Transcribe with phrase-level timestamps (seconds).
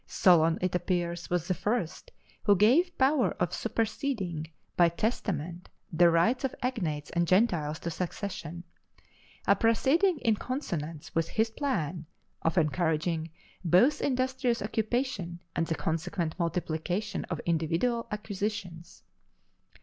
[0.07, 2.09] Solon, it appears, was the first
[2.45, 8.63] who gave power of superseding by testament the rights of agnates and gentiles to succession,
[9.45, 12.07] a proceeding in consonance with his plan
[12.41, 13.29] of encouraging
[13.63, 19.03] both industrious occupation and the consequent multiplication of individual acquisitions.